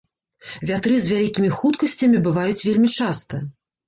[0.69, 3.43] Вятры з вялікімі хуткасцямі бываюць вельмі часта.